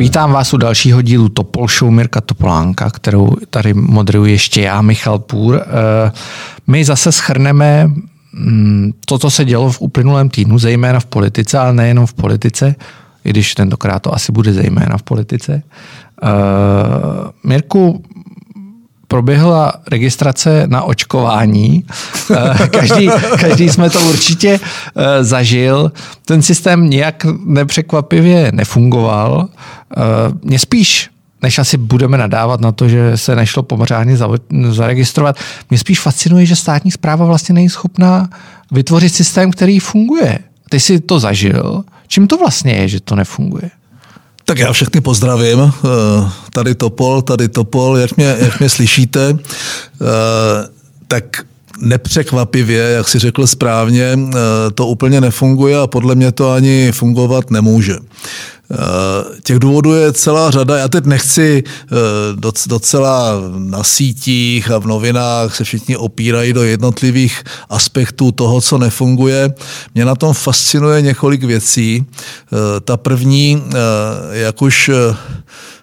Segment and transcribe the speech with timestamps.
[0.00, 5.18] Vítám vás u dalšího dílu Topol Show Mirka Topolánka, kterou tady moderuji ještě já, Michal
[5.18, 5.62] Půr.
[5.62, 6.12] Eh,
[6.66, 7.90] my zase schrneme
[8.32, 12.74] mm, to, co se dělo v uplynulém týdnu, zejména v politice, ale nejenom v politice,
[13.24, 15.62] i když tentokrát to asi bude zejména v politice.
[16.22, 16.28] Uh,
[17.44, 18.04] Mirku,
[19.10, 21.84] proběhla registrace na očkování.
[22.30, 24.60] Eh, každý, každý jsme to určitě
[24.96, 25.92] eh, zažil.
[26.24, 29.48] Ten systém nějak nepřekvapivě nefungoval.
[29.48, 30.00] Eh,
[30.42, 31.10] mě spíš
[31.42, 34.16] než asi budeme nadávat na to, že se nešlo pořádně
[34.70, 35.36] zaregistrovat.
[35.70, 38.28] Mě spíš fascinuje, že státní zpráva vlastně není schopná
[38.72, 40.38] vytvořit systém, který funguje.
[40.68, 41.84] Ty jsi to zažil.
[42.06, 43.70] Čím to vlastně je, že to nefunguje?
[44.50, 45.60] Tak já všechny pozdravím.
[45.60, 49.38] Eh, tady Topol, tady Topol, jak mě, jak mě slyšíte.
[49.38, 50.68] Eh,
[51.08, 51.46] tak
[51.80, 54.36] nepřekvapivě, jak si řekl správně, eh,
[54.74, 57.96] to úplně nefunguje a podle mě to ani fungovat nemůže.
[58.72, 58.76] Eh,
[59.42, 60.78] těch důvodů je celá řada.
[60.78, 61.96] Já teď nechci eh,
[62.66, 69.54] docela na sítích a v novinách se všichni opírají do jednotlivých aspektů toho, co nefunguje.
[69.94, 72.06] Mě na tom fascinuje několik věcí.
[72.84, 73.62] Ta první,
[74.32, 74.90] jak už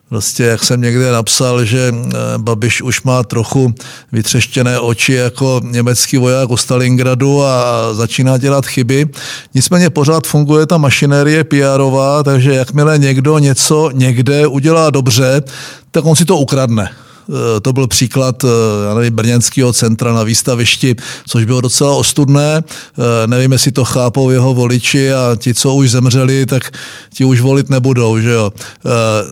[0.09, 3.73] Prostě, jak jsem někde napsal, že eh, Babiš už má trochu
[4.11, 9.05] vytřeštěné oči jako německý voják u Stalingradu a začíná dělat chyby.
[9.53, 15.43] Nicméně pořád funguje ta mašinérie PR-ová, takže jakmile někdo něco někde udělá dobře,
[15.91, 16.89] tak on si to ukradne.
[17.29, 18.47] Eh, to byl příklad eh,
[18.87, 20.95] já nevím, Brněnského centra na výstavišti,
[21.27, 22.63] což bylo docela ostudné.
[22.63, 26.71] Eh, nevím, jestli to chápou jeho voliči a ti, co už zemřeli, tak
[27.13, 28.19] ti už volit nebudou.
[28.19, 28.53] Že jo?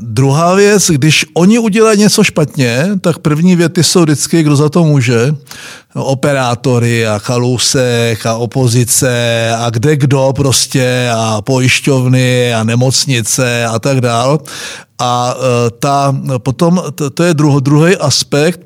[0.01, 4.83] Druhá věc, když oni udělají něco špatně, tak první věty jsou vždycky, kdo za to
[4.83, 5.35] může
[5.95, 14.01] operátory a chalusek a opozice a kde kdo prostě a pojišťovny a nemocnice a tak
[14.01, 14.39] dál.
[14.99, 18.59] A e, ta, potom to, to je druho, druhý aspekt.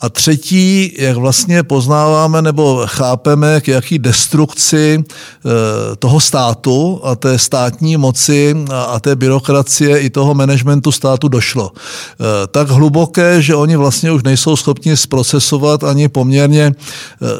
[0.00, 7.38] A třetí, jak vlastně poznáváme nebo chápeme, k jaký destrukci e, toho státu a té
[7.38, 8.56] státní moci
[8.88, 11.70] a té byrokracie i toho managementu státu došlo.
[11.72, 16.72] E, tak hluboké, že oni vlastně už nejsou schopni zprocesovat ani poměrně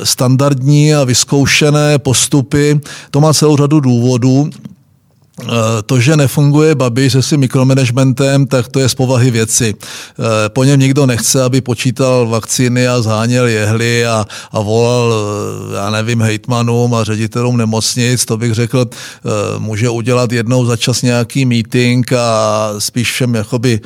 [0.03, 2.81] standardní a vyzkoušené postupy.
[3.11, 4.51] To má celou řadu důvodů.
[5.43, 9.75] Eh, to, že nefunguje Babiš se svým mikromanagementem, tak to je z povahy věci.
[9.75, 15.77] Eh, po něm nikdo nechce, aby počítal vakcíny a zháněl jehly a, a volal, eh,
[15.77, 18.25] já nevím, hejtmanům a ředitelům nemocnic.
[18.25, 18.87] To bych řekl,
[19.59, 23.81] může udělat jednou za čas nějaký meeting a spíš všem jakoby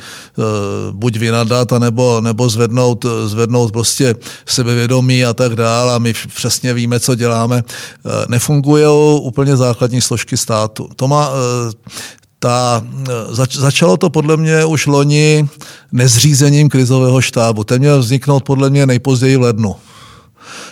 [0.91, 5.93] buď vynadat, nebo, nebo zvednout, zvednout prostě sebevědomí a tak dále.
[5.93, 7.63] A my přesně víme, co děláme.
[8.27, 8.85] Nefungují
[9.21, 10.89] úplně základní složky státu.
[10.95, 11.29] To má
[12.39, 12.83] ta,
[13.29, 15.47] zač, začalo to podle mě už loni
[15.91, 17.63] nezřízením krizového štábu.
[17.63, 19.75] Ten měl vzniknout podle mě nejpozději v lednu.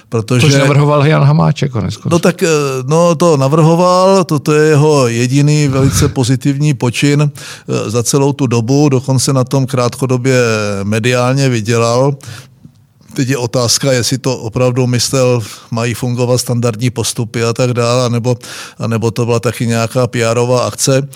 [0.09, 2.43] Protože, Což navrhoval Jan Hamáček konec No tak
[2.85, 8.47] no, to navrhoval, to, to je jeho jediný velice pozitivní počin eh, za celou tu
[8.47, 10.37] dobu, dokonce na tom krátkodobě
[10.83, 12.13] mediálně vydělal.
[13.13, 15.41] Teď je otázka, jestli to opravdu myslel,
[15.71, 18.37] mají fungovat standardní postupy a tak dále, nebo,
[18.87, 20.99] nebo to byla taky nějaká pr akce.
[21.01, 21.07] Uh,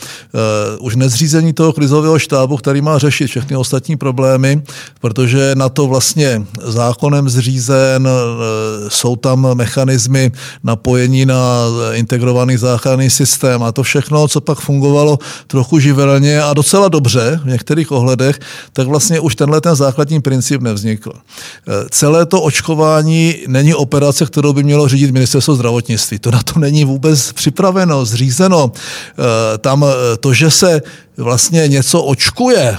[0.86, 4.62] už nezřízení toho krizového štábu, který má řešit všechny ostatní problémy,
[5.02, 10.32] protože na to vlastně zákonem zřízen, uh, jsou tam mechanismy
[10.64, 16.88] napojení na integrovaný záchranný systém a to všechno, co pak fungovalo trochu živelně a docela
[16.88, 18.40] dobře v některých ohledech,
[18.74, 21.12] tak vlastně už tenhle ten základní princip nevznikl.
[21.90, 26.20] Celé to očkování není operace, kterou by mělo řídit ministerstvo zdravotnictví.
[26.20, 28.72] To na to není vůbec připraveno, zřízeno.
[28.74, 30.82] Eh, tam eh, to, že se
[31.18, 32.78] vlastně něco očkuje,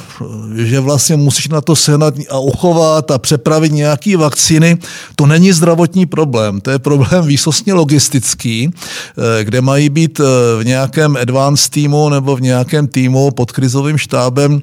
[0.54, 4.78] že vlastně musíš na to sehnat a uchovat a přepravit nějaký vakcíny,
[5.16, 10.18] to není zdravotní problém, to je problém výsostně logistický, eh, kde mají být
[10.58, 14.62] v nějakém advanced týmu nebo v nějakém týmu pod krizovým štábem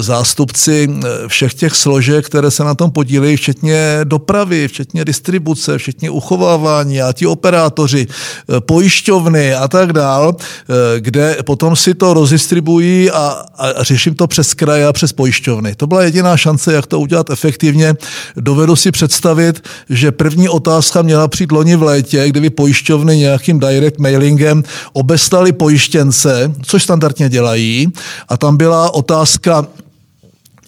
[0.00, 0.88] zástupci
[1.26, 7.12] všech těch složek, které se na tom podílejí, včetně dopravy, včetně distribuce, včetně uchovávání a
[7.12, 13.82] ti operátoři, eh, pojišťovny a tak dál, eh, kde potom si to rozdistribují a, a
[13.82, 15.74] řeším to přes kraje a přes pojišťovny.
[15.74, 17.94] To byla jediná šance, jak to udělat efektivně.
[18.36, 23.98] Dovedu si představit, že první otázka měla přijít loni v létě, kdyby pojišťovny nějakým direct
[23.98, 24.62] mailingem
[24.92, 27.92] obeslali pojištěnce, což standardně dělají,
[28.28, 29.66] a tam byla otázka,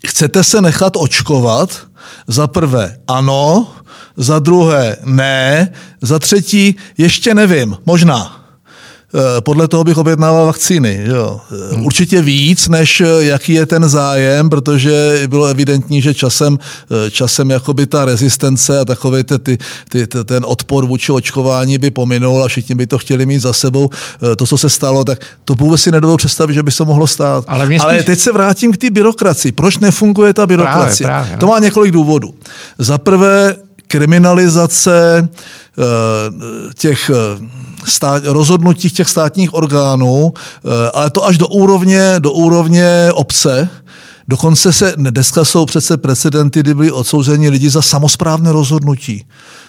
[0.06, 1.70] chcete se nechat očkovat?
[2.26, 3.66] Za prvé ano,
[4.16, 5.72] za druhé ne,
[6.02, 8.37] za třetí ještě nevím, možná.
[9.14, 11.00] Eh, podle toho bych objednával vakcíny.
[11.04, 11.40] Jo.
[11.52, 11.86] Eh, hmm.
[11.86, 16.58] Určitě víc, než eh, jaký je ten zájem, protože bylo evidentní, že časem,
[17.10, 19.58] časem jakoby ta rezistence a takový ty, ty,
[19.88, 23.90] ty, ten odpor vůči očkování by pominul a všichni by to chtěli mít za sebou.
[24.36, 27.44] To, co se stalo, tak to vůbec si nedovedu představit, že by se mohlo stát.
[27.48, 27.80] Ale, spíš...
[27.80, 29.52] Ale teď se vrátím k té byrokracii.
[29.52, 31.06] Proč nefunguje ta byrokracie?
[31.06, 31.40] Právě, právě, no.
[31.40, 32.34] To má několik důvodů.
[32.78, 33.56] Za prvé,
[33.86, 35.28] kriminalizace
[36.74, 37.10] těch
[37.88, 43.68] stát, rozhodnutích těch státních orgánů, eh, ale to až do úrovně, do úrovně obce,
[44.28, 49.24] Dokonce se dneska jsou přece precedenty, kdy byli odsouzeni lidi za samozprávné rozhodnutí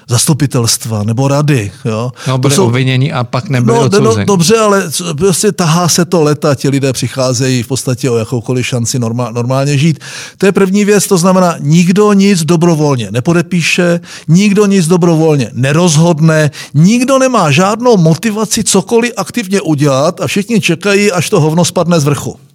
[0.09, 1.71] zastupitelstva nebo rady.
[1.85, 2.11] Jo.
[2.27, 4.15] No, byli jsou, obviněni a pak nebyli no, odsouzeni.
[4.19, 4.83] No, dobře, ale
[5.17, 9.77] prostě tahá se to leta, ti lidé přicházejí v podstatě o jakoukoliv šanci normál, normálně
[9.77, 9.99] žít.
[10.37, 17.19] To je první věc, to znamená, nikdo nic dobrovolně nepodepíše, nikdo nic dobrovolně nerozhodne, nikdo
[17.19, 22.48] nemá žádnou motivaci cokoliv aktivně udělat a všichni čekají, až to hovno spadne z vrchu.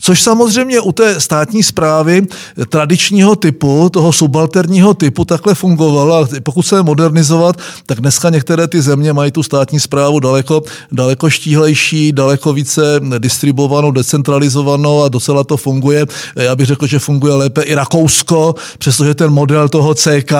[0.00, 2.26] Což samozřejmě u té státní zprávy
[2.68, 6.14] tradičního typu, toho subalterního typu, takhle fungovalo.
[6.14, 7.56] A pokud se modernizovat,
[7.86, 10.62] tak dneska některé ty země mají tu státní zprávu daleko,
[10.92, 16.06] daleko štíhlejší, daleko více distribuovanou, decentralizovanou a docela to funguje.
[16.36, 20.32] Já bych řekl, že funguje lépe i Rakousko, přestože ten model toho CK,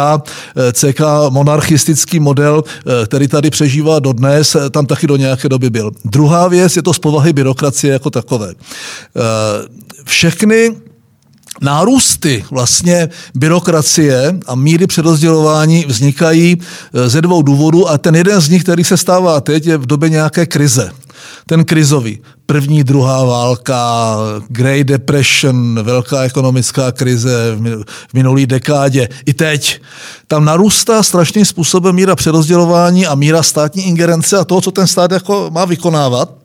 [0.72, 2.64] CK monarchistický model,
[3.06, 5.90] který tady přežívá dodnes, tam taky do nějaké doby byl.
[6.04, 8.52] Druhá věc je to z povahy byrokracie jako takové.
[9.20, 9.68] Eh,
[10.04, 10.76] všechny
[11.60, 16.56] nárůsty vlastně byrokracie a míry přerozdělování vznikají
[16.94, 19.86] eh, ze dvou důvodů a ten jeden z nich, který se stává teď, je v
[19.86, 20.90] době nějaké krize.
[21.46, 22.18] Ten krizový.
[22.46, 24.16] První, druhá válka,
[24.48, 27.56] Great Depression, velká ekonomická krize
[28.10, 29.08] v minulý dekádě.
[29.26, 29.80] I teď.
[30.26, 35.12] Tam narůstá strašným způsobem míra přerozdělování a míra státní ingerence a toho, co ten stát
[35.12, 36.39] jako má vykonávat.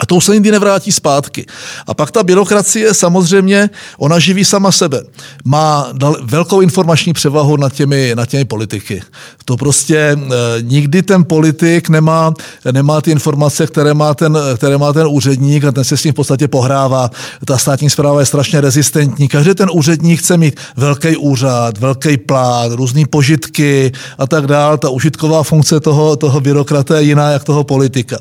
[0.00, 1.46] A to už se nikdy nevrátí zpátky.
[1.86, 5.02] A pak ta byrokracie samozřejmě, ona živí sama sebe.
[5.44, 5.92] Má
[6.22, 9.02] velkou informační převahu nad těmi, nad těmi politiky.
[9.44, 10.18] To prostě e,
[10.62, 12.34] nikdy ten politik nemá,
[12.72, 16.12] nemá ty informace, které má, ten, které má ten úředník a ten se s tím
[16.12, 17.10] v podstatě pohrává.
[17.44, 19.28] Ta státní zpráva je strašně rezistentní.
[19.28, 24.78] Každý ten úředník chce mít velký úřad, velký plán, různé požitky a tak dále.
[24.78, 28.16] Ta užitková funkce toho, toho byrokrata je jiná jak toho politika.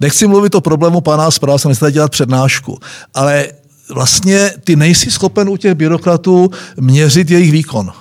[0.00, 2.78] Nechci mluvit o problému pana zpráv, jsem nechci dělat přednášku,
[3.14, 3.48] ale
[3.88, 6.50] vlastně ty nejsi schopen u těch byrokratů
[6.80, 7.92] měřit jejich výkon.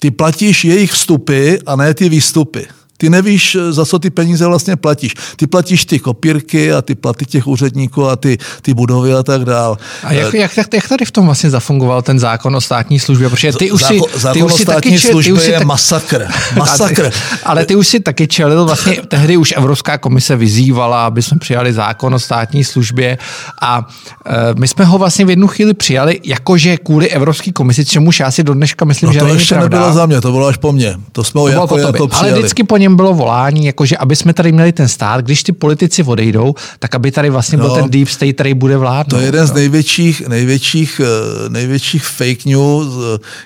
[0.00, 2.66] Ty platíš jejich vstupy a ne ty výstupy.
[2.96, 5.14] Ty nevíš, za co ty peníze vlastně platíš.
[5.36, 9.44] Ty platíš ty kopírky a ty platy těch úředníků a ty, ty budovy a tak
[9.44, 9.78] dál.
[10.04, 13.28] A jak, jak, jak, jak tady v tom vlastně zafungoval ten zákon o státní službě?
[13.28, 15.58] Protože ty už zákon, si, zákon ty už o státní taky, službě ty už je
[15.58, 15.66] tak...
[15.66, 16.26] masakr.
[16.56, 17.10] Masakr.
[17.44, 21.72] ale ty už si taky čelil, vlastně tehdy už Evropská komise vyzývala, aby jsme přijali
[21.72, 23.18] zákon o státní službě
[23.62, 23.88] a
[24.26, 28.30] e, my jsme ho vlastně v jednu chvíli přijali, jakože kvůli Evropské komisi, čemuž já
[28.30, 29.78] si do dneška myslím, no že to ještě pravda.
[29.78, 30.94] nebylo za mě, to bylo až po mně.
[31.12, 32.30] To jsme ho to jako, jako přijali.
[32.30, 35.52] Ale vždycky po něm bylo volání, jakože aby jsme tady měli ten stát, když ty
[35.52, 39.10] politici odejdou, tak aby tady vlastně byl no, ten deep state, který bude vládnout.
[39.10, 39.46] To je jeden no.
[39.46, 42.86] z největších, největších, eh, největších fake news,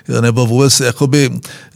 [0.09, 1.29] eh, nebo vůbec jakoby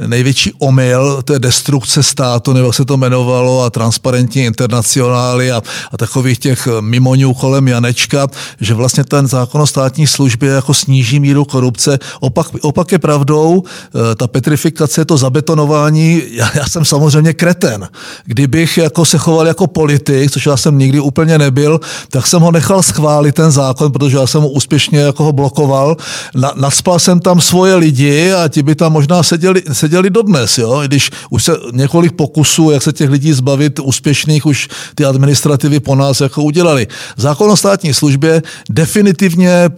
[0.07, 5.61] největší omyl té destrukce státu, nebo se to jmenovalo, a transparentní internacionály a,
[5.91, 8.27] a takových těch mimoňů kolem Janečka,
[8.59, 11.99] že vlastně ten zákon o státní službě jako sníží míru korupce.
[12.19, 17.89] Opak, opak je pravdou, eh, ta petrifikace, to zabetonování, já, já jsem samozřejmě kret kreten.
[18.25, 21.79] Kdybych jako se choval jako politik, což já jsem nikdy úplně nebyl,
[22.09, 25.97] tak jsem ho nechal schválit ten zákon, protože já jsem ho úspěšně jako ho blokoval.
[26.35, 30.81] Na, nadspal jsem tam svoje lidi a ti by tam možná seděli, seděli dodnes, jo?
[30.83, 35.79] I když už se několik pokusů, jak se těch lidí zbavit úspěšných, už ty administrativy
[35.79, 36.87] po nás jako udělali.
[37.17, 39.69] Zákon o státní službě definitivně,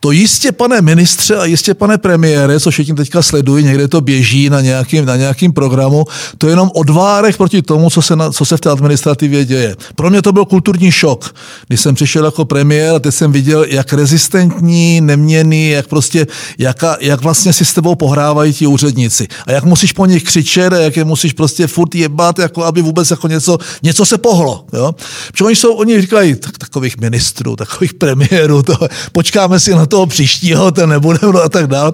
[0.00, 4.50] to, jistě pane ministře a jistě pane premiére, co všichni teďka sledují, někde to běží
[4.50, 6.04] na nějakým, na nějakým programu,
[6.38, 9.44] to je jenom odvá párech proti tomu, co se, na, co se v té administrativě
[9.44, 9.76] děje.
[9.94, 11.34] Pro mě to byl kulturní šok,
[11.66, 16.26] když jsem přišel jako premiér a teď jsem viděl, jak rezistentní, neměný, jak prostě,
[16.58, 19.28] jaka, jak vlastně si s tebou pohrávají ti úředníci.
[19.46, 22.82] A jak musíš po nich křičet a jak je musíš prostě furt jebat, jako aby
[22.82, 24.64] vůbec jako něco, něco se pohlo.
[24.72, 24.92] Jo?
[25.32, 28.76] Protože oni, jsou, oni říkají, tak, takových ministrů, takových premiérů, to,
[29.12, 31.92] počkáme si na toho příštího, ten nebude a tak dále.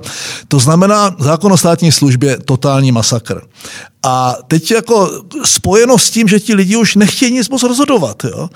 [0.49, 3.41] To znamená, zákon o státní službě, totální masakr.
[4.07, 5.11] A teď jako
[5.45, 8.25] spojeno s tím, že ti lidi už nechtějí nic moc rozhodovat.
[8.25, 8.51] Jo?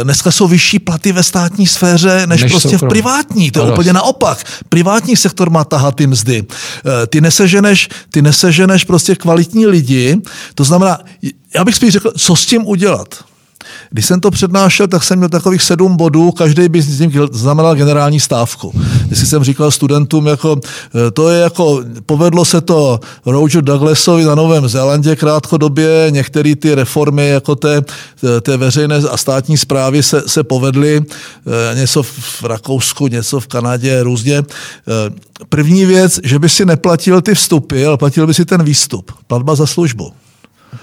[0.00, 3.50] E, dneska jsou vyšší platy ve státní sféře než, než prostě v privátní.
[3.50, 4.44] To je úplně naopak.
[4.68, 6.44] Privátní sektor má tahat ty mzdy.
[7.02, 10.16] E, ty neseženeš, ty neseženeš prostě kvalitní lidi.
[10.54, 10.98] To znamená,
[11.54, 13.24] já bych spíš řekl, co s tím udělat.
[13.90, 17.74] Když jsem to přednášel, tak jsem měl takových sedm bodů, každý by z nich znamenal
[17.74, 18.72] generální stávku.
[19.06, 20.60] Když jsem říkal studentům, jako,
[21.06, 26.74] eh, to je jako, povedlo se to Roger Douglasovi na Novém Zélandě krátkodobě, některé ty
[26.74, 27.82] reformy jako té,
[28.42, 34.02] té veřejné a státní zprávy se, se povedly, eh, něco v Rakousku, něco v Kanadě,
[34.02, 34.42] různě.
[35.48, 39.12] První věc, že by si neplatil ty vstupy, ale platil by si ten výstup.
[39.26, 40.12] Platba za službu.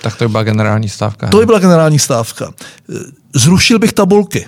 [0.01, 1.27] Tak to by byla generální stávka.
[1.27, 2.53] To by byla generální stávka.
[3.35, 4.47] Zrušil bych tabulky.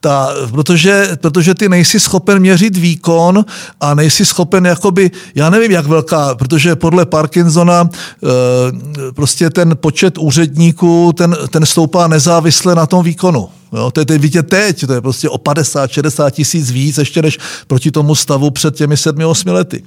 [0.00, 3.44] Ta, protože, protože ty nejsi schopen měřit výkon
[3.80, 10.18] a nejsi schopen jakoby, já nevím jak velká, protože podle Parkinsona e, prostě ten počet
[10.18, 13.48] úředníků, ten, ten stoupá nezávisle na tom výkonu.
[13.72, 17.38] Jo, to je teď, vidíte teď, to je prostě o 50-60 tisíc víc ještě než
[17.66, 19.82] proti tomu stavu před těmi 7-8 lety.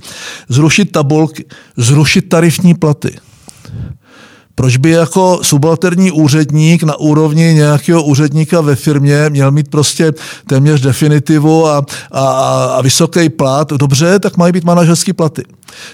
[0.49, 1.45] Zrušit tabulky,
[1.77, 3.17] zrušit tarifní platy.
[4.57, 10.13] Proč by jako subalterní úředník na úrovni nějakého úředníka ve firmě měl mít prostě
[10.47, 12.23] téměř definitivu a, a,
[12.65, 13.69] a vysoký plat?
[13.69, 15.43] Dobře, tak mají být manažerský platy.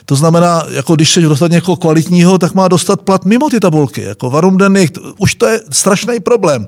[0.05, 4.01] To znamená, jako když chceš dostat někoho kvalitního, tak má dostat plat mimo ty tabulky.
[4.01, 6.67] Jako varum denných, už to je strašný problém.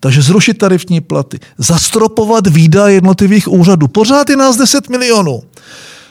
[0.00, 3.88] Takže zrušit tarifní platy, zastropovat výdaje jednotlivých úřadů.
[3.88, 5.42] Pořád je nás 10 milionů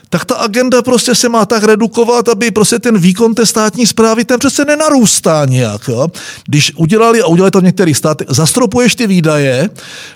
[0.10, 4.26] tak ta agenda prostě se má tak redukovat, aby prostě ten výkon té státní zprávy
[4.26, 5.88] ten přece nenarůstá nějak.
[5.88, 6.08] Jo?
[6.48, 9.70] Když udělali a udělali to v některých státech, zastropuješ ty výdaje,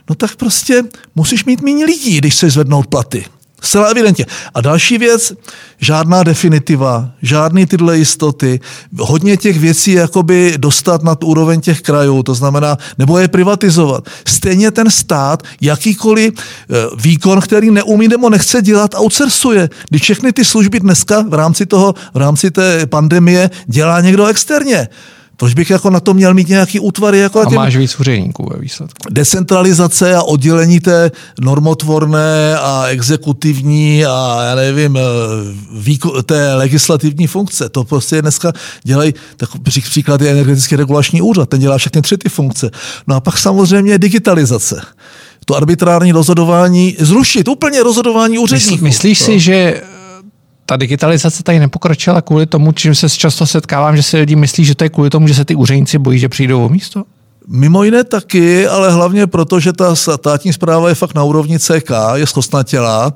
[0.09, 0.83] no tak prostě
[1.15, 3.25] musíš mít méně lidí, když se zvednout platy.
[3.63, 4.25] Zcela evidentně.
[4.53, 5.33] A další věc,
[5.79, 8.59] žádná definitiva, žádný tyhle jistoty,
[8.99, 14.09] hodně těch věcí jakoby dostat nad úroveň těch krajů, to znamená, nebo je privatizovat.
[14.27, 19.69] Stejně ten stát, jakýkoliv eh, výkon, který neumí nebo nechce dělat, outsourcuje.
[19.89, 24.87] Když všechny ty služby dneska v rámci toho, v rámci té pandemie dělá někdo externě.
[25.37, 27.19] Proč bych jako na to měl mít nějaký útvary?
[27.19, 28.97] Jako a máš víc úředníků ve výsledku.
[29.09, 31.11] Decentralizace a oddělení té
[31.41, 35.01] normotvorné a exekutivní a já nevím, eh,
[35.79, 37.69] výko, té legislativní funkce.
[37.69, 38.51] To prostě dneska
[38.83, 39.49] dělají, tak
[39.83, 42.71] příklad je energetický regulační úřad, ten dělá všechny tři ty funkce.
[43.07, 44.81] No a pak samozřejmě digitalizace
[45.45, 48.83] to arbitrární rozhodování zrušit, úplně rozhodování úředníků.
[48.83, 49.81] Myslíš si, že
[50.65, 54.75] ta digitalizace tady nepokročila kvůli tomu, čím se často setkávám, že si lidi myslí, že
[54.75, 57.03] to je kvůli tomu, že se ty úředníci bojí, že přijdou o místo?
[57.47, 61.91] Mimo jiné taky, ale hlavně proto, že ta státní zpráva je fakt na úrovni CK,
[62.13, 63.13] je schostnatělá.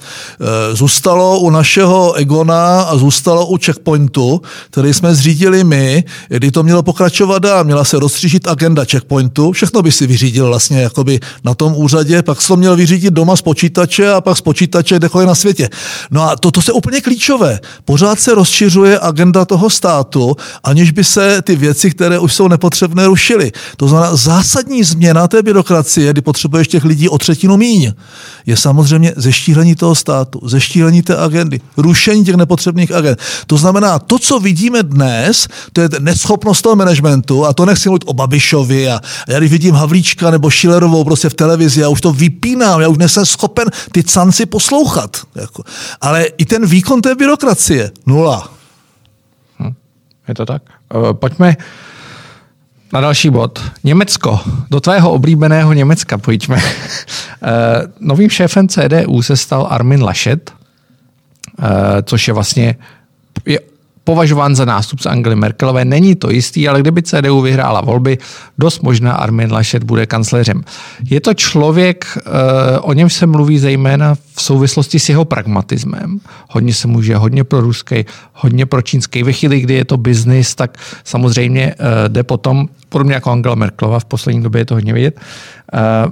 [0.71, 6.63] E, zůstalo u našeho Egona a zůstalo u checkpointu, který jsme zřídili my, kdy to
[6.63, 9.51] mělo pokračovat a měla se rozstřížit agenda checkpointu.
[9.51, 13.35] Všechno by si vyřídil vlastně jakoby na tom úřadě, pak se to měl vyřídit doma
[13.35, 15.69] z počítače a pak z počítače kdekoliv na světě.
[16.11, 17.59] No a to, to se úplně klíčové.
[17.85, 23.07] Pořád se rozšiřuje agenda toho státu, aniž by se ty věci, které už jsou nepotřebné,
[23.07, 23.51] rušily.
[23.77, 27.93] To znamená, zásadní změna té byrokracie, kdy potřebuješ těch lidí o třetinu míň,
[28.45, 33.19] je samozřejmě zeštíhlení toho státu, zeštíhlení té agendy, rušení těch nepotřebných agend.
[33.47, 38.03] To znamená, to, co vidíme dnes, to je neschopnost toho managementu, a to nechci mluvit
[38.05, 42.13] o Babišovi, a já když vidím Havlíčka nebo Šilerovou prostě v televizi, já už to
[42.13, 45.17] vypínám, já už nejsem schopen ty canci poslouchat.
[45.35, 45.63] Jako.
[46.01, 48.49] Ale i ten výkon té byrokracie, nula.
[49.59, 49.73] Hm,
[50.27, 50.61] je to tak.
[50.95, 51.55] Uh, pojďme
[52.93, 53.61] na další bod.
[53.83, 54.39] Německo.
[54.69, 56.61] Do tvého oblíbeného Německa pojďme.
[57.43, 62.75] Eh, novým šéfem CDU se stal Armin Laschet, eh, což je vlastně
[63.45, 63.59] je
[64.03, 65.85] považován za nástupce Angely Merkelové.
[65.85, 68.17] Není to jistý, ale kdyby CDU vyhrála volby,
[68.57, 70.63] dost možná Armin Laschet bude kancléřem.
[71.09, 76.19] Je to člověk, eh, o něm se mluví zejména v souvislosti s jeho pragmatismem.
[76.49, 79.23] Hodně se může, hodně pro ruský, hodně pro čínský.
[79.23, 81.75] Ve chvíli, kdy je to biznis, tak samozřejmě
[82.07, 85.19] jde potom, podobně jako Angela Merkelova, v poslední době je to hodně vidět,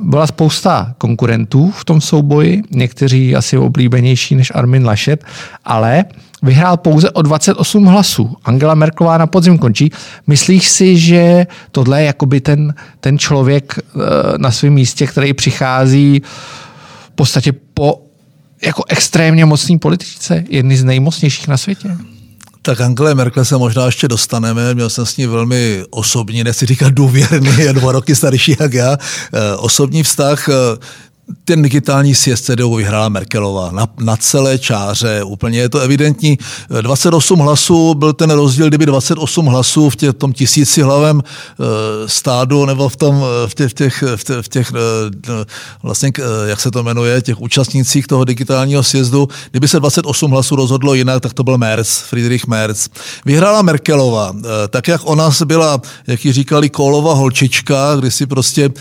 [0.02, 5.24] byla spousta konkurentů v tom souboji, někteří asi oblíbenější než Armin Laschet,
[5.66, 6.06] ale
[6.44, 8.36] vyhrál pouze o 28 hlasů.
[8.46, 9.92] Angela Merkelová na podzim končí.
[10.28, 14.00] Myslíš si, že tohle je jakoby ten, ten člověk eh,
[14.38, 16.22] na svém místě, který přichází
[17.06, 18.02] v podstatě po
[18.66, 21.98] jako extrémně mocný politice, jedný z nejmocnějších na světě?
[22.66, 26.94] Tak Angele Merkel se možná ještě dostaneme, měl jsem s ní velmi osobní, nechci říkat
[26.94, 28.98] důvěrný, je dva roky starší jak já,
[29.34, 30.50] eh, osobní vztah.
[31.32, 36.38] Eh, ten digitální sjezd CDU vyhrála Merkelová na, na celé čáře, úplně je to evidentní.
[36.82, 41.66] 28 hlasů byl ten rozdíl, kdyby 28 hlasů v, tě, v tom tisíci hlavém uh,
[42.06, 44.78] stádu nebo v, tom, v těch, v těch, v těch, v těch uh,
[45.84, 46.12] vlastně,
[46.46, 51.22] jak se to jmenuje, těch účastnících toho digitálního sjezdu, kdyby se 28 hlasů rozhodlo jinak,
[51.22, 52.90] tak to byl Merz, Friedrich Merz.
[53.26, 58.70] Vyhrála Merkelová, uh, tak jak ona byla, jak ji říkali, Kohlova holčička, kdy si prostě
[58.70, 58.74] uh,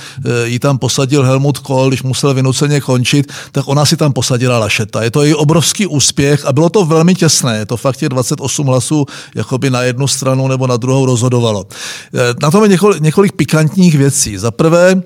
[0.44, 5.02] ji tam posadil Helmut Kohl, když musel vynuceně končit, tak ona si tam posadila Lašeta.
[5.02, 7.58] Je to její obrovský úspěch a bylo to velmi těsné.
[7.58, 11.66] Je to fakt je 28 hlasů jakoby na jednu stranu nebo na druhou rozhodovalo.
[12.14, 14.38] Eh, na tom je několik, několik pikantních věcí.
[14.38, 15.02] Za prvé, eh,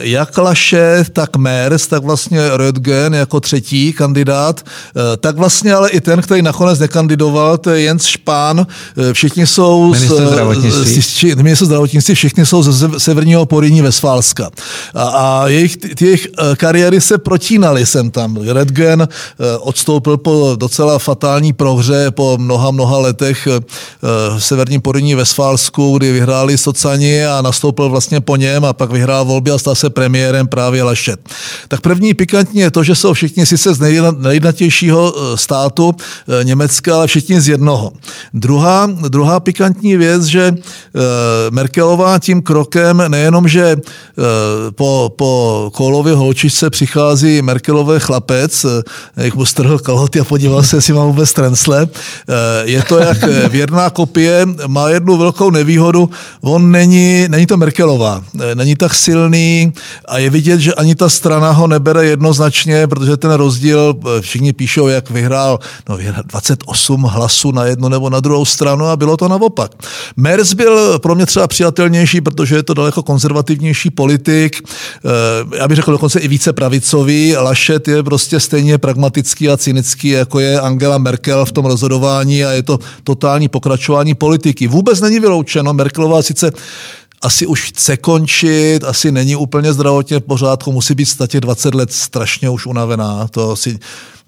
[0.00, 6.00] jak Lašet, tak Mers, tak vlastně Rödgen jako třetí kandidát, eh, tak vlastně ale i
[6.00, 8.66] ten, který nakonec nekandidoval, to je Jens Špán.
[9.12, 11.02] Všichni jsou minister zdravotnictví.
[11.02, 14.50] Z, minister zdravotnictví, všichni jsou ze severního Poryní Vesfálska.
[14.94, 18.36] A, a jejich, jejich kariéry se protínaly sem tam.
[18.36, 19.08] Redgen
[19.60, 23.48] odstoupil po docela fatální prohře po mnoha, mnoha letech
[24.38, 29.24] v severním Poryní Vesfálsku, kdy vyhráli Sociani a nastoupil vlastně po něm a pak vyhrál
[29.24, 31.20] volby a stal se premiérem právě Lašet.
[31.68, 33.80] Tak první pikantní je to, že jsou všichni sice z
[34.18, 35.94] nejjednatějšího státu
[36.42, 37.92] Německa, ale všichni z jednoho.
[38.34, 40.54] Druhá, druhá pikantní věc, že
[41.50, 43.76] Merkelová tím krokem nejenom, že
[44.70, 48.66] po, po Kolově holčičce přichází Merkelové chlapec,
[49.16, 51.88] jak mu strhl kalhoty a podíval se, jestli má vůbec trensle.
[52.64, 58.76] Je to jak věrná kopie, má jednu velkou nevýhodu, on není, není to Merkelová, není
[58.76, 59.72] tak silný
[60.08, 64.88] a je vidět, že ani ta strana ho nebere jednoznačně, protože ten rozdíl, všichni píšou,
[64.88, 69.28] jak vyhrál, no vyhrál 28 hlasů na jednu nebo na druhou stranu a bylo to
[69.28, 69.72] naopak.
[70.16, 74.68] Merz byl pro mě třeba přijatelnější, protože je to daleko konzervativnější politik,
[75.56, 77.36] já bych řekl dokonce i více pravicový.
[77.36, 82.50] Lašet je prostě stejně pragmatický a cynický, jako je Angela Merkel v tom rozhodování a
[82.50, 84.66] je to totální pokračování politiky.
[84.66, 85.72] Vůbec není vyloučeno.
[85.72, 86.52] Merkelová sice
[87.22, 91.92] asi už chce končit, asi není úplně zdravotně v pořádku, musí být statě 20 let
[91.92, 93.28] strašně už unavená.
[93.30, 93.78] To asi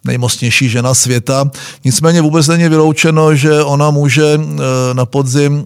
[0.04, 1.50] nejmocnější žena světa.
[1.84, 5.64] Nicméně vůbec není vyloučeno, že ona může eh, na podzim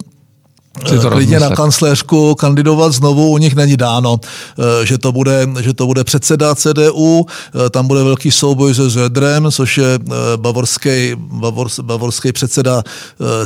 [1.11, 5.87] klidně na kancléřku kandidovat znovu, u nich není dáno, eh, že to bude, že to
[5.87, 11.81] bude předseda CDU, eh, tam bude velký souboj se Zödrem, což je eh, bavorský, bavors,
[11.81, 12.83] bavorský předseda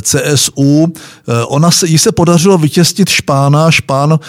[0.01, 0.93] CSU.
[1.47, 4.19] Ona se, jí se podařilo vytěstit Špána, Špán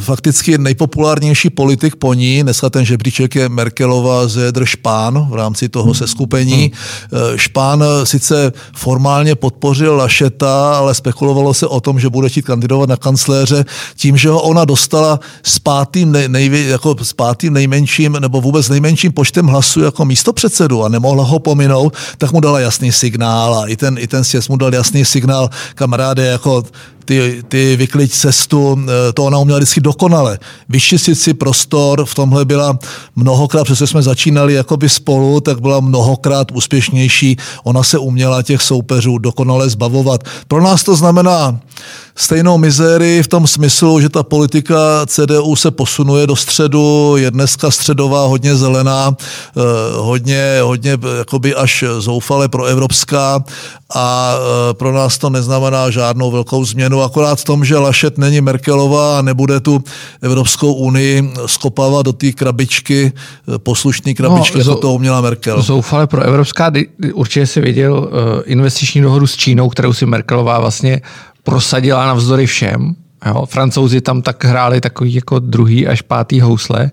[0.00, 5.94] fakticky nejpopulárnější politik po ní, dneska ten žebříček je Merkelova, Zödr, Špán v rámci toho
[5.94, 6.72] seskupení.
[7.12, 7.38] Hmm.
[7.38, 12.96] Špán sice formálně podpořil Lašeta, ale spekulovalo se o tom, že bude chtít kandidovat na
[12.96, 13.64] kancléře
[13.96, 18.68] tím, že ho ona dostala s pátým, nej, nej, jako s pátým nejmenším nebo vůbec
[18.68, 23.54] nejmenším počtem hlasů jako místo předsedu a nemohla ho pominout, tak mu dala jasný signál
[23.54, 26.62] a i ten, i ten sjezd mu dal jasný signál, kamaráde, jako
[27.04, 30.38] ty, ty vykliď cestu, eh, to ona uměla vždycky dokonale.
[30.68, 32.78] Vyčistit si prostor, v tomhle byla
[33.16, 37.36] mnohokrát, přestože jsme začínali jakoby spolu, tak byla mnohokrát úspěšnější.
[37.64, 40.24] Ona se uměla těch soupeřů dokonale zbavovat.
[40.48, 41.60] Pro nás to znamená
[42.16, 47.70] stejnou mizérii v tom smyslu, že ta politika CDU se posunuje do středu, je dneska
[47.70, 49.60] středová, hodně zelená, eh,
[49.96, 53.44] hodně, hodně jakoby až zoufale proevropská
[53.94, 58.40] a eh, pro nás to neznamená žádnou velkou změnu, akorát v tom, že Lašet není
[58.40, 59.84] Merkelová a nebude tu
[60.22, 63.12] Evropskou unii skopávat do té krabičky,
[63.54, 65.62] eh, poslušný krabičky, no, jako to uměla Merkel.
[65.62, 66.72] Zoufale pro evropská,
[67.14, 68.10] určitě si viděl
[68.44, 71.00] investiční dohodu s Čínou, kterou si Merkelová vlastně
[71.42, 72.94] prosadila navzdory všem.
[73.26, 73.46] Jo.
[73.46, 76.84] Francouzi tam tak hráli takový jako druhý až pátý housle.
[76.84, 76.90] E,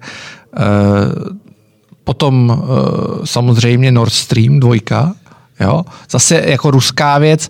[2.03, 5.13] potom e, samozřejmě Nord Stream dvojka,
[5.59, 5.83] jo.
[6.09, 7.49] Zase jako ruská věc.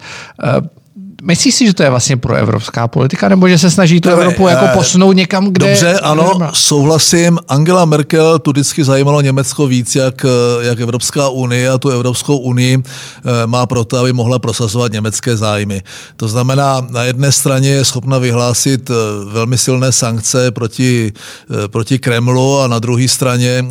[1.24, 4.48] Myslíš si, že to je vlastně pro evropská politika, nebo že se snaží tu Evropu
[4.48, 5.70] jako posunout někam, kde...
[5.70, 7.40] Dobře, ano, kde souhlasím.
[7.48, 10.26] Angela Merkel tu vždycky zajímalo Německo víc, jak,
[10.62, 15.82] jak Evropská unie a tu Evropskou unii eh, má proto, aby mohla prosazovat německé zájmy.
[16.16, 18.94] To znamená, na jedné straně je schopna vyhlásit eh,
[19.32, 23.66] velmi silné sankce proti, eh, proti Kremlu a na druhé straně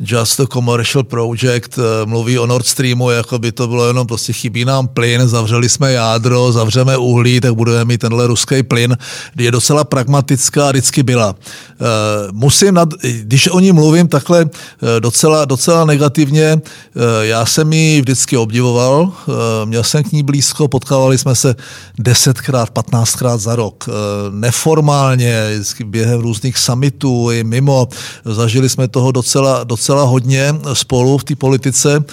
[0.00, 4.64] Just a Commercial Project mluví o Nord Streamu, jako by to bylo jenom prostě chybí
[4.64, 8.96] nám plyn, zavřeli zavřeli jsme jádro, zavřeme uhlí, tak budeme mít tenhle ruský plyn.
[9.38, 11.34] Je docela pragmatická, vždycky byla.
[12.32, 14.46] Musím, nad, když o ní mluvím takhle
[15.00, 16.60] docela, docela negativně,
[17.20, 19.12] já jsem ji vždycky obdivoval,
[19.64, 21.54] měl jsem k ní blízko, potkávali jsme se
[21.98, 23.88] desetkrát, patnáctkrát za rok.
[24.30, 27.88] Neformálně, během různých summitů i mimo.
[28.24, 32.04] Zažili jsme toho docela, docela hodně spolu v té politice.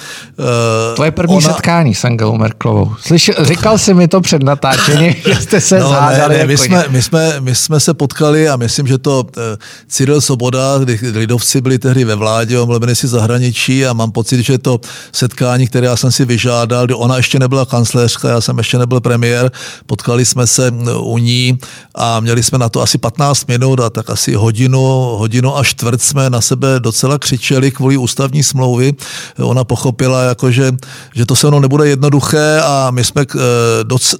[0.95, 1.53] To je první Ona...
[1.53, 2.91] setkání s Angelou Merklovou.
[3.01, 6.33] Slyšel, říkal jsi mi to před natáčením, že jste se no, zhádali.
[6.33, 9.43] Ne, ne, my, jsme, my, jsme, my jsme se potkali a myslím, že to uh,
[9.87, 14.57] Cyril Soboda, kdy lidovci byli tehdy ve vládě, omluvili si zahraničí a mám pocit, že
[14.57, 14.79] to
[15.11, 19.01] setkání, které já jsem si vyžádal, kdy ona ještě nebyla kancléřka, já jsem ještě nebyl
[19.01, 19.51] premiér,
[19.85, 21.59] potkali jsme se u ní
[21.95, 24.81] a měli jsme na to asi 15 minut a tak asi hodinu,
[25.17, 28.93] hodinu a čtvrt jsme na sebe docela křičeli kvůli ústavní smlouvy.
[29.39, 30.71] Ona pochopila, jako že,
[31.15, 33.34] že to se mnou nebude jednoduché a my jsme eh,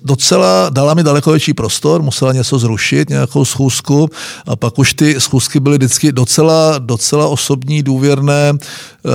[0.04, 4.10] docela, dala mi daleko větší prostor, musela něco zrušit, nějakou schůzku
[4.48, 8.54] a pak už ty schůzky byly vždycky docela, docela osobní, důvěrné.
[8.54, 9.10] Eh,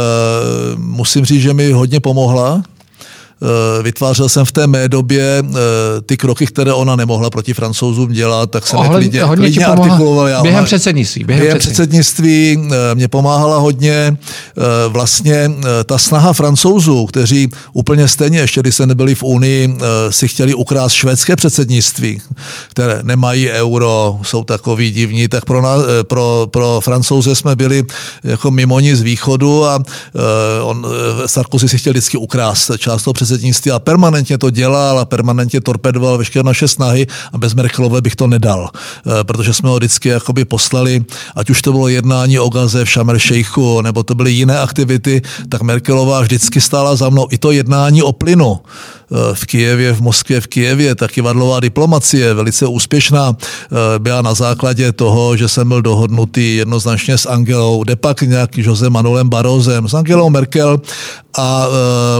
[0.76, 2.79] musím říct, že mi hodně pomohla, Eh,
[3.82, 5.54] vytvářel jsem v té mé době eh,
[6.06, 10.28] ty kroky, které ona nemohla proti francouzům dělat, tak jsem Ohled, klidně, hodně klidně artikuloval.
[10.28, 11.24] Já během ona, předsednictví.
[11.24, 14.16] Během, během předsednictví eh, mě pomáhala hodně
[14.88, 15.50] vlastně
[15.84, 19.76] ta snaha francouzů, kteří úplně stejně, ještě když se nebyli v Unii,
[20.10, 22.22] si chtěli ukrást švédské předsednictví,
[22.68, 27.82] které nemají euro, jsou takový divní, tak pro, nás, pro, pro francouze jsme byli
[28.24, 29.78] jako mimo z východu a
[30.62, 30.86] on,
[31.26, 33.29] Sarkozy si chtěl vždycky ukrást část toho předsednictví
[33.72, 38.26] a permanentně to dělal a permanentně torpedoval veškeré naše snahy a bez Merkelové bych to
[38.26, 41.04] nedal, eh, protože jsme ho vždycky jakoby poslali,
[41.36, 45.22] ať už to bylo jednání o Gaze v Šamer Šejchu, nebo to byly jiné aktivity,
[45.48, 47.26] tak Merkelová vždycky stála za mnou.
[47.30, 48.60] I to jednání o plynu
[49.10, 54.34] Eh, v Kijevě, v Moskvě, v Kijevě, ta kivadlová diplomacie, velice úspěšná, eh, byla na
[54.34, 59.88] základě toho, že jsem byl dohodnutý jednoznačně s Angelou, de pak nějaký Jose Manuelem Barozem,
[59.88, 60.80] s Angelou Merkel
[61.38, 61.66] a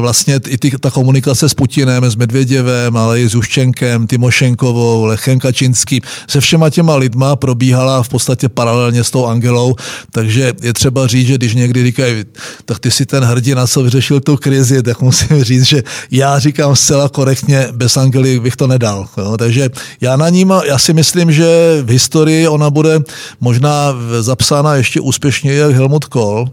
[0.00, 5.40] vlastně i ty, ta komunikace s Putinem, s Medvěděvem, ale i s Juščenkem, Timošenkovou, Lechem
[5.40, 9.76] Kačinským, se všema těma lidma probíhala v podstatě paralelně s tou Angelou,
[10.12, 12.24] takže je třeba říct, že když někdy říkají,
[12.64, 16.76] tak ty si ten hrdina, co vyřešil tu krizi, tak musím říct, že já říkám
[16.76, 19.08] zcela korektně, bez Angely bych to nedal.
[19.16, 19.36] Jo.
[19.38, 21.48] Takže já na ní, já si myslím, že
[21.82, 23.00] v historii ona bude
[23.40, 26.44] možná zapsána ještě úspěšněji jak Helmut Kohl,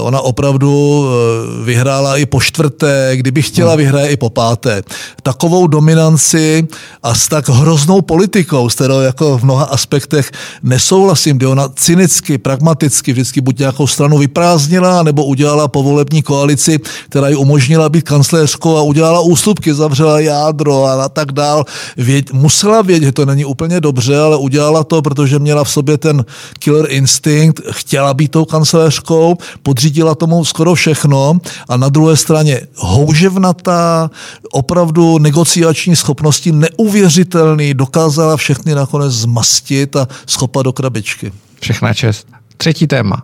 [0.00, 3.78] ona opravdu eh, vyhrála i po čtvrté, kdyby chtěla, hmm.
[3.78, 4.82] vyhraje i po páté.
[5.22, 6.68] Takovou dominanci
[7.02, 10.30] a s tak hroznou politikou, s kterou jako v mnoha aspektech
[10.62, 17.28] nesouhlasím, kdy ona cynicky, pragmaticky vždycky buď nějakou stranu vyprázdnila, nebo udělala povolební koalici, která
[17.28, 21.64] ji umožnila být kancléřkou a udělala ústupky, zavřela jádro a tak dál.
[21.96, 25.98] Věd, musela vědět, že to není úplně dobře, ale udělala to, protože měla v sobě
[25.98, 26.24] ten
[26.58, 34.10] killer instinct, chtěla být tou kancléřkou podřídila tomu skoro všechno a na druhé straně houževnatá,
[34.52, 41.32] opravdu negociační schopnosti neuvěřitelný, dokázala všechny nakonec zmastit a schopat do krabičky.
[41.60, 42.26] Všechna čest.
[42.56, 43.22] Třetí téma.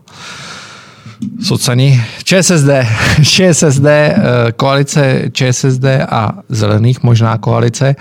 [1.43, 2.69] Socani, ČSSD,
[3.23, 4.17] ČSSD, eh,
[4.57, 7.97] koalice ČSSD a zelených, možná koalice,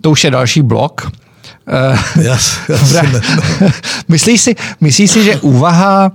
[0.00, 1.10] to už je další blok.
[2.22, 2.96] Jas, jas,
[4.08, 6.12] myslíš, si, myslíš si, že úvaha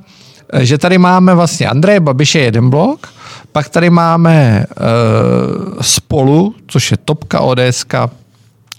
[0.59, 3.07] že tady máme vlastně Andreje Babiše jeden blok,
[3.51, 8.09] pak tady máme uh, spolu, což je Topka, ODSka,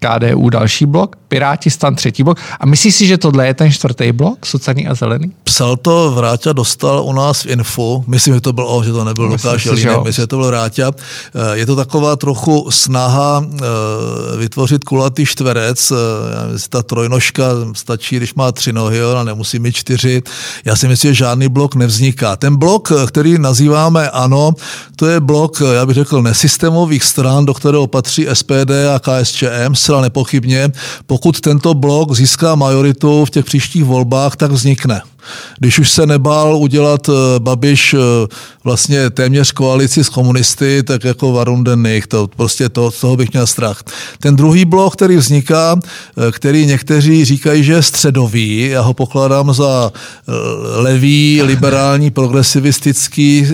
[0.04, 2.38] KDU další blok, Piráti stan třetí blok.
[2.60, 5.32] A myslíš si, že tohle je ten čtvrtý blok, sociální a zelený?
[5.44, 9.04] Psal to Vráťa, dostal u nás v info, myslím, že to byl, oh, že to
[9.04, 10.90] nebyl Lukáš Jelínek, myslím, že to byl Vráťa.
[10.90, 18.34] Eh, je to taková trochu snaha eh, vytvořit kulatý čtverec, eh, ta trojnožka stačí, když
[18.34, 20.22] má tři nohy, ale nemusí mít čtyři.
[20.64, 22.36] Já si myslím, že žádný blok nevzniká.
[22.36, 24.52] Ten blok, který nazýváme ANO,
[24.96, 30.02] to je blok, já bych řekl, nesystémových stran, do kterého patří SPD a KSČM, zcela
[30.02, 30.72] nepochybně.
[31.06, 35.02] Pokud tento blok získá majoritu v těch příštích volbách, tak vznikne.
[35.58, 37.98] Když už se nebál udělat eh, Babiš eh,
[38.64, 43.32] vlastně téměř koalici s komunisty, tak jako Varunden Nich, to prostě to, z toho bych
[43.32, 43.82] měl strach.
[44.20, 45.78] Ten druhý blok, který vzniká,
[46.18, 49.92] eh, který někteří říkají, že je středový, já ho pokládám za
[50.76, 53.46] levý, liberální, progresivistický,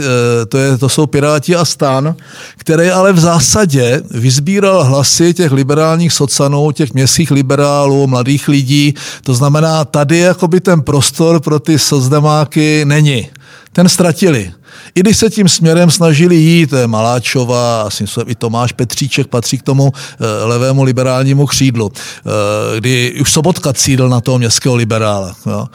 [0.48, 2.14] to, je, to jsou Piráti a stan,
[2.56, 9.34] který ale v zásadě vyzbíral hlasy těch liberálních socanů, těch městských liberálů, mladých lidí, to
[9.34, 13.30] znamená, tady je jakoby ten prostor pro ty sozdemáky není.
[13.72, 14.52] Ten ztratili.
[14.94, 19.92] I když se tím směrem snažili jít, Maláčová, asi i Tomáš Petříček patří k tomu
[20.44, 21.92] levému liberálnímu křídlu,
[22.78, 25.34] kdy už Sobotka cídl na toho městského liberála.
[25.46, 25.66] Jo.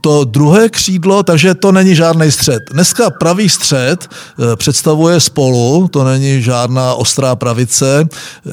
[0.00, 2.62] To druhé křídlo, takže to není žádný střed.
[2.72, 4.08] Dneska pravý střed
[4.56, 8.08] představuje spolu, to není žádná ostrá pravice,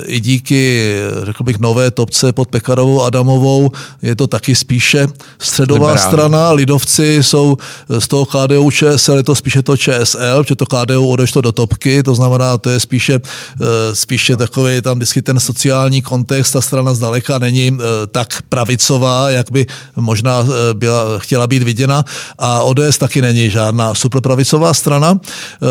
[0.05, 5.07] i díky, řekl bych, nové topce pod Pekarovou Adamovou je to taky spíše
[5.39, 6.09] středová Liberální.
[6.09, 6.51] strana.
[6.51, 7.57] Lidovci jsou
[7.99, 12.03] z toho KDU ČSL, je to spíše to ČSL, že to KDU odešlo do topky,
[12.03, 16.93] to znamená, to je spíše, eh, spíše takový tam vždycky ten sociální kontext, ta strana
[16.93, 22.03] zdaleka není eh, tak pravicová, jak by možná eh, byla, chtěla být viděna
[22.37, 25.19] a ODS taky není žádná superpravicová strana,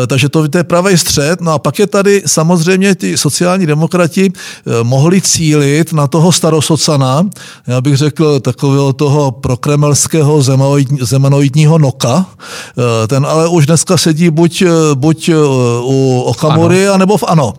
[0.07, 1.41] takže to, to je pravý střed.
[1.41, 4.31] No a pak je tady samozřejmě ty sociální demokrati
[4.83, 7.25] mohli cílit na toho starosocana,
[7.67, 10.41] já bych řekl takového toho prokremelského
[11.01, 12.25] zemanoidního noka.
[13.07, 15.35] Ten ale už dneska sedí buď, eh, buď eh,
[15.81, 17.53] u Okamury, anebo v ANO.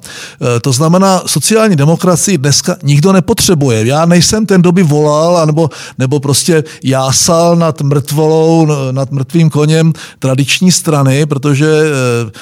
[0.63, 3.87] To znamená, sociální demokracii dneska nikdo nepotřebuje.
[3.87, 9.93] Já nejsem ten, kdo by volal, anebo, nebo prostě jásal nad mrtvolou, nad mrtvým koněm
[10.19, 11.67] tradiční strany, protože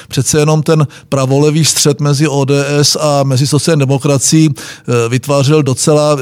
[0.07, 4.49] přece jenom ten pravolevý střed mezi ODS a mezi sociální demokracií
[5.09, 6.17] vytvářel docela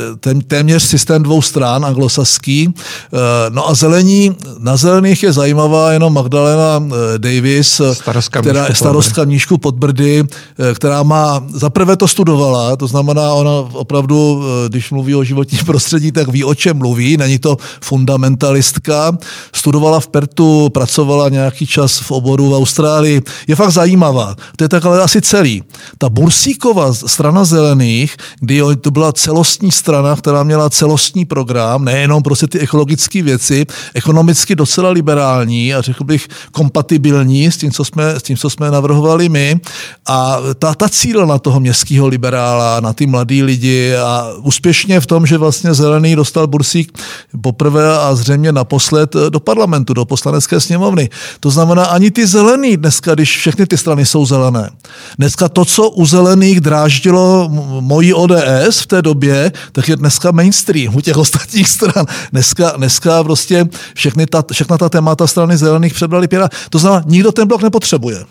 [0.48, 2.74] téměř systém dvou stran, anglosaský.
[3.14, 8.76] Eh, no a zelení, na zelených je zajímavá jenom Magdalena eh, Davis, starostka která je
[8.76, 14.92] starostka Mnížku pod Brdy, eh, která má, zaprvé to studovala, to znamená, ona opravdu, když
[14.92, 19.18] mluví o životním prostředí, tak ví, o čem mluví, není to fundamentalistka.
[19.54, 23.22] Studovala v Pertu, pracovala nějaký čas v oboru v Austrálii.
[23.48, 24.36] Je fakt zajímavá.
[24.56, 25.64] To je takhle asi celý.
[25.98, 32.48] Ta Bursíková strana zelených, kdy to byla celostní strana, která měla celostní program, nejenom prostě
[32.48, 38.24] ty ekologické věci, ekonomicky docela liberální a řekl bych kompatibilní s tím, co jsme, s
[38.24, 39.60] tím, co jsme navrhovali my.
[40.08, 45.06] A ta, ta cíl na toho městského liberála, na ty mladý lidi a úspěšně v
[45.06, 47.00] tom, že vlastně Zelený dostal Bursík
[47.42, 51.10] poprvé a zřejmě naposled do parlamentu, do poslanecké sněmovny.
[51.40, 54.70] To znamená, ani ty zelený dneska, když všechny ty strany jsou zelené.
[55.18, 57.50] Dneska to, co u zelených dráždilo
[57.80, 62.06] mojí ODS v té době, tak je dneska mainstream u těch ostatních stran.
[62.32, 66.50] Dneska, dneska prostě všechny ta, všechna ta témata strany zelených přebrali pěra.
[66.70, 68.26] To znamená, nikdo ten blok nepotřebuje.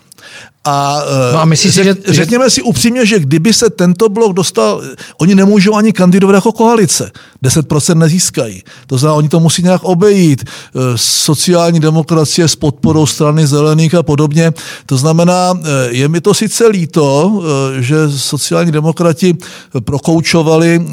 [0.67, 1.01] A,
[1.33, 4.81] no a myslíš si, že, řekněme si upřímně, že kdyby se tento blok dostal,
[5.17, 7.11] oni nemůžou ani kandidovat jako koalice.
[7.43, 8.63] 10% nezískají.
[8.87, 10.43] To znamená, oni to musí nějak obejít.
[10.43, 10.47] E,
[10.95, 14.53] sociální demokracie s podporou strany zelených a podobně.
[14.85, 17.41] To znamená, e, je mi to sice líto,
[17.79, 19.37] že sociální demokrati
[19.79, 20.87] prokoučovali,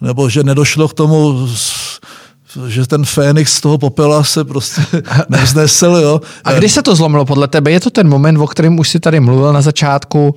[0.00, 1.48] nebo že nedošlo k tomu
[2.66, 4.82] že ten Fénix z toho popela se prostě
[5.28, 5.86] nevznesl.
[5.86, 6.20] Jo.
[6.44, 7.70] A kdy se to zlomilo podle tebe?
[7.70, 10.34] Je to ten moment, o kterém už si tady mluvil na začátku,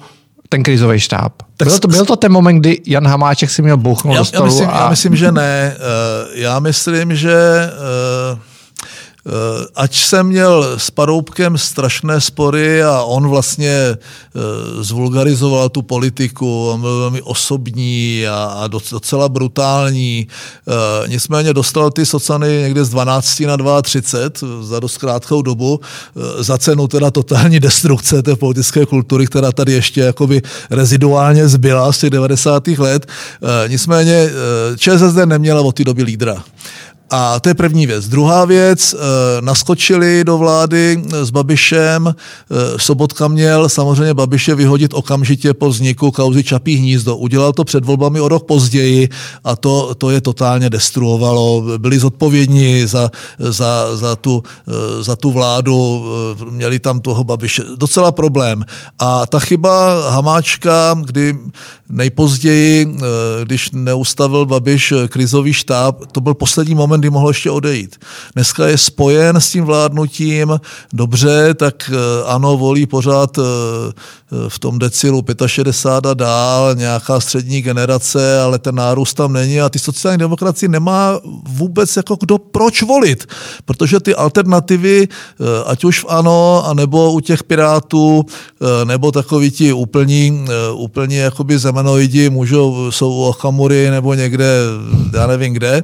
[0.49, 1.33] ten krizový štáb.
[1.57, 4.25] Tak byl to, byl to ten moment, kdy Jan Hamáček si měl bouchnout já, do
[4.25, 4.43] stolu?
[4.43, 4.79] Já myslím, a...
[4.79, 5.75] já myslím, že ne.
[5.75, 7.33] Eh, já myslím, že
[9.25, 9.31] eh,
[9.75, 13.97] ať jsem měl s Paroubkem strašné spory a on vlastně eh,
[14.83, 20.27] zvulgarizoval tu politiku, on byl velmi osobní a docela brutální.
[20.67, 25.79] Eh, nicméně dostal ty socany někde z 12 na 32 za dost krátkou dobu
[26.39, 31.97] za cenu teda totální destrukce té politické kultury, která tady ještě jakoby reziduálně zbyla z
[31.97, 32.67] těch 90.
[32.67, 33.05] let.
[33.67, 34.29] Nicméně
[34.77, 36.43] ČSSD neměla od té doby lídra.
[37.11, 38.07] A to je první věc.
[38.07, 38.97] Druhá věc, eh,
[39.41, 46.43] naskočili do vlády s Babišem, eh, Sobotka měl samozřejmě Babiše vyhodit okamžitě po vzniku kauzy
[46.43, 47.17] Čapí hnízdo.
[47.17, 49.09] Udělal to před volbami o rok později
[49.43, 51.63] a to, to je totálně destruovalo.
[51.77, 56.05] Byli zodpovědní za, za, za, tu, eh, za tu vládu,
[56.49, 57.63] měli tam toho Babiše.
[57.75, 58.65] Docela problém.
[58.99, 61.37] A ta chyba Hamáčka, kdy
[61.89, 62.97] nejpozději,
[63.43, 67.95] když neustavil Babiš krizový štáb, to byl poslední moment, kdy mohl ještě odejít.
[68.33, 70.59] Dneska je spojen s tím vládnutím,
[70.93, 73.41] dobře, tak eh, ano, volí pořád eh,
[74.47, 79.69] v tom decilu 65 a dál, nějaká střední generace, ale ten nárůst tam není a
[79.69, 83.27] ty sociální demokracie nemá vůbec jako kdo proč volit,
[83.65, 88.25] protože ty alternativy, eh, ať už v ANO, anebo u těch pirátů,
[88.83, 94.45] nebo takový ti úplní, úplní jakoby zemenoidi můžou, jsou u Ochamury nebo někde,
[95.13, 95.83] já nevím kde,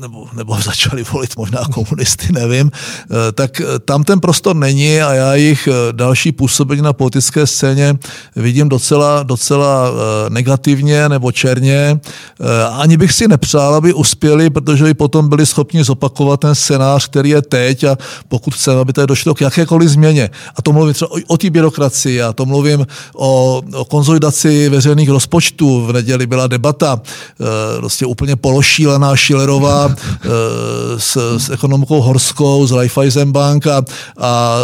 [0.00, 2.70] nebo, nebo začali volit možná komunisty, nevím,
[3.34, 7.98] tak tam ten prostor není a já jich další působení na politické scéně
[8.36, 9.90] vidím docela, docela
[10.28, 12.00] negativně nebo černě.
[12.70, 17.30] Ani bych si nepřál, aby uspěli, protože by potom byli schopni zopakovat ten scénář, který
[17.30, 17.96] je teď a
[18.28, 20.30] pokud chceme, aby tady došlo k jakékoliv změně.
[20.56, 25.10] A to mluvím třeba o, o té byrokracii, a to mluvím o, o konzolidaci veřejných
[25.10, 25.86] rozpočtů.
[25.86, 27.00] V neděli byla debata,
[27.76, 33.82] prostě úplně pološílená Šilerová e, s, s ekonomkou Horskou, z Raiffeisenbank a,
[34.18, 34.56] a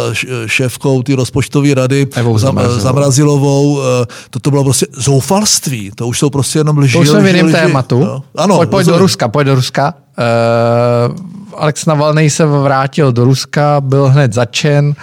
[0.45, 2.81] šéfkou ty rozpočtové rady Evou Zamrazilovou.
[2.81, 3.81] Zamrazilovou.
[3.81, 5.91] E, toto bylo prostě zoufalství.
[5.95, 6.93] To už jsou prostě jenom lži.
[6.93, 8.03] To už jsme v jiném tématu.
[8.03, 8.23] No.
[8.35, 9.93] Ano, pojď, pojď do Ruska, pojď do Ruska.
[10.17, 14.93] Uh, Alex Navalnej se vrátil do Ruska, byl hned začen.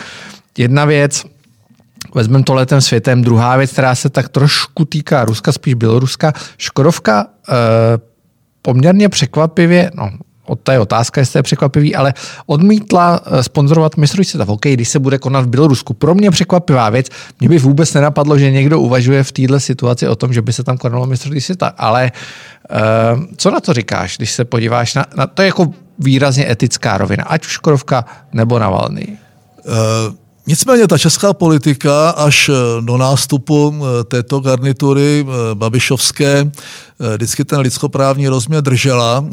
[0.59, 1.25] Jedna věc,
[2.15, 3.23] vezmeme to letem světem.
[3.23, 6.33] Druhá věc, která se tak trošku týká Ruska, spíš Běloruska.
[6.59, 7.55] Škodovka uh,
[8.65, 10.11] poměrně překvapivě, no
[10.47, 12.15] od té otázka, jestli je překvapivý, ale
[12.47, 15.95] odmítla sponzorovat mistrovství světa v hokeji, když se bude konat v Bělorusku.
[15.95, 17.07] Pro mě překvapivá věc.
[17.41, 20.65] Mě by vůbec nenapadlo, že někdo uvažuje v této situaci o tom, že by se
[20.65, 22.13] tam konalo mistrovství světa, ale
[22.71, 26.99] uh, co na to říkáš, když se podíváš na, na to je jako výrazně etická
[26.99, 29.09] rovina, ať už Škodovka nebo Navalny?
[29.65, 30.24] Uh...
[30.47, 33.75] Nicméně ta česká politika až do nástupu
[34.09, 36.51] této garnitury Babišovské
[37.15, 39.25] vždycky ten lidskoprávní rozměr držela,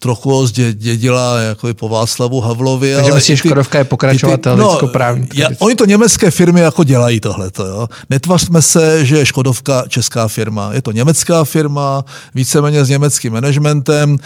[0.00, 2.94] trochu ho zdědila jako po Václavu Havlovi.
[2.94, 7.20] Takže myslíš, že Škodovka je pokračovatel no, lidskoprávní ja, Oni to německé firmy jako dělají
[7.20, 7.66] tohleto.
[7.66, 7.88] Jo.
[8.10, 10.72] Netvařme se, že je Škodovka česká firma.
[10.72, 14.18] Je to německá firma, víceméně s německým managementem,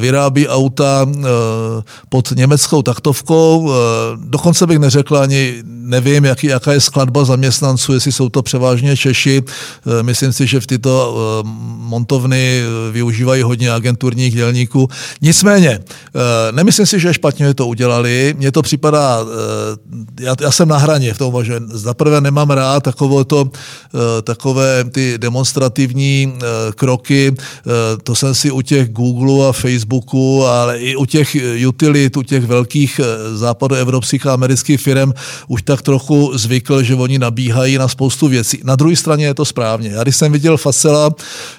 [0.00, 1.06] vyrábí auta
[2.08, 3.72] pod německou taktovkou.
[4.16, 9.42] Dokonce bych neřekl ani, nevím, jaký, jaká je skladba zaměstnanců, jestli jsou to převážně Češi.
[10.02, 11.14] Myslím si, že v tyto
[11.84, 14.88] montovny eh, využívají hodně agenturních dělníků.
[15.22, 15.80] Nicméně,
[16.50, 18.34] nemyslím si, že špatně to udělali.
[18.38, 19.20] Mně to připadá,
[20.20, 23.50] já, já jsem na hraně v tom, že zaprvé nemám rád takové, to,
[24.22, 26.38] takové ty demonstrativní
[26.74, 27.34] kroky.
[28.02, 31.36] To jsem si u těch Google a Facebooku, ale i u těch
[31.68, 33.00] utilit, u těch velkých
[33.34, 35.03] západoevropských a amerických firm
[35.48, 38.60] už tak trochu zvykl, že oni nabíhají na spoustu věcí.
[38.64, 39.90] Na druhé straně je to správně.
[39.90, 41.10] Já když jsem viděl Fasela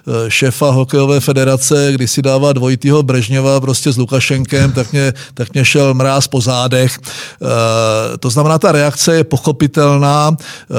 [0.08, 5.54] Eh, šéfa hokejové federace, když si dává dvojitýho Brežněva prostě s Lukašenkem, tak mě, tak
[5.54, 7.00] mě šel mráz po zádech.
[7.02, 10.38] Eh, to znamená, ta reakce je pochopitelná.
[10.40, 10.74] Eh,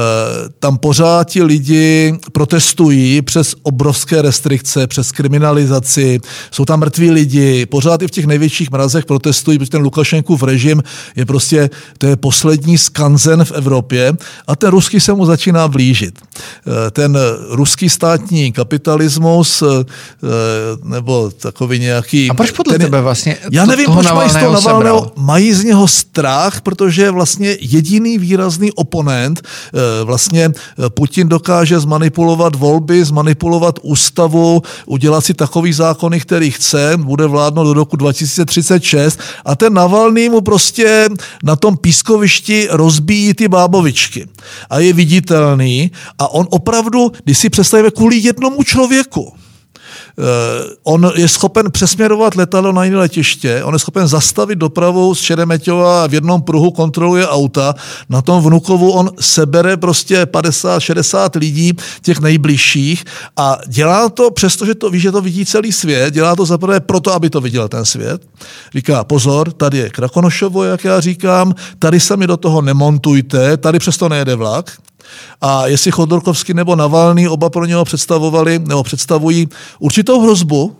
[0.59, 6.21] tam pořád ti lidi protestují přes obrovské restrikce, přes kriminalizaci.
[6.51, 10.83] Jsou tam mrtví lidi, pořád i v těch největších mrazech protestují, protože ten Lukašenkův režim
[11.17, 14.17] je prostě, to je poslední skanzen v Evropě
[14.47, 16.19] a ten ruský se mu začíná blížit.
[16.91, 17.19] Ten
[17.51, 20.27] ruský státní kapitalismus eh, eh,
[20.85, 22.31] nebo takový nějaký...
[22.31, 25.65] A proč podle ten, tebe vlastně Já nevím, proč mají z toho Navalného, mají z
[25.65, 30.51] něho strach, protože je vlastně jediný výrazný oponent, eh, vlastně
[30.89, 37.75] Putin dokáže zmanipulovat volby, zmanipulovat ústavu, udělat si takový zákony, který chce, bude vládnout do
[37.75, 41.09] roku 2036 a ten Navalný mu prostě
[41.43, 44.27] na tom pískovišti rozbíjí ty bábovičky.
[44.71, 49.46] A je viditelný a on opravdu, když si představíme kvůli jednomu člověku, věku.
[50.83, 56.05] On je schopen přesměrovat letadlo na jiné letiště, on je schopen zastavit dopravu z Šeremeťova
[56.05, 57.75] a v jednom pruhu kontroluje auta,
[58.09, 63.05] na tom vnukovu on sebere prostě 50-60 lidí, těch nejbližších
[63.37, 67.13] a dělá to, přestože to ví, že to vidí celý svět, dělá to zaprvé proto,
[67.13, 68.23] aby to viděl ten svět.
[68.75, 73.79] Říká, pozor, tady je Krakonošovo, jak já říkám, tady se mi do toho nemontujte, tady
[73.79, 74.73] přesto nejede vlak,
[75.41, 80.77] a jestli Chodorkovský nebo Navalný oba pro něho představovali nebo představují určitou hrozbu,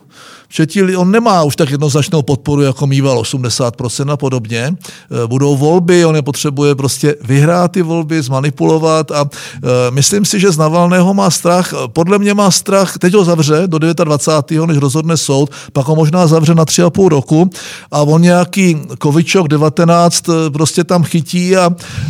[0.49, 4.59] Četili, on nemá už tak jednoznačnou podporu, jako mýval 80% a podobně.
[4.63, 10.39] E, budou volby, on je potřebuje prostě vyhrát ty volby, zmanipulovat a e, myslím si,
[10.39, 14.67] že z Navalného má strach, podle mě má strach, teď ho zavře do 29.
[14.67, 17.49] než rozhodne soud, pak ho možná zavře na 3,5 roku
[17.91, 21.69] a on nějaký Kovičok 19 e, prostě tam chytí a,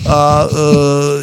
[0.10, 0.48] a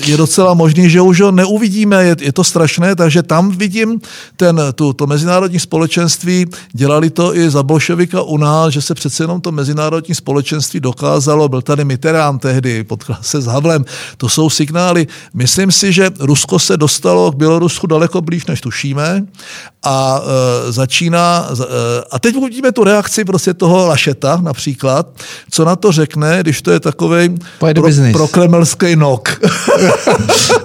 [0.07, 4.01] je docela možný, že už ho neuvidíme, je, je to strašné, takže tam vidím
[4.37, 8.95] ten, tu, to mezinárodní společenství dělali dělali to i za bolševika u nás, že se
[8.95, 13.85] přece jenom to mezinárodní společenství dokázalo, byl tady Mitterrand tehdy, potkal se s Havlem,
[14.17, 15.07] to jsou signály.
[15.35, 19.25] Myslím si, že Rusko se dostalo k Bělorusku daleko blíž, než tušíme
[19.83, 21.65] a e, začíná, e,
[22.11, 25.07] a teď uvidíme tu reakci prostě toho Lašeta například,
[25.51, 27.73] co na to řekne, když to je takový pro,
[28.13, 29.29] pro kremelský nok.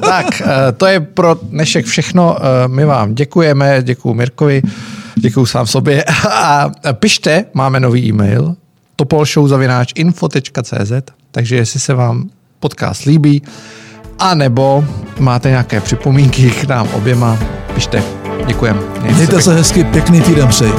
[0.02, 2.38] tak, e, to je pro dnešek všechno.
[2.38, 4.62] E, my vám děkujeme, děkuji Mirkovi.
[5.22, 6.04] Děkuju sám sobě.
[6.32, 8.56] A pište, máme nový e-mail
[8.96, 10.92] topolshow.info.cz
[11.32, 12.30] takže jestli se vám
[12.60, 13.42] podcast líbí,
[14.20, 14.86] a nebo
[15.20, 17.40] máte nějaké připomínky k nám oběma,
[17.76, 18.04] pište.
[18.46, 18.80] Děkujem.
[19.02, 20.74] Mějte se hezky, pěkný týden přeji.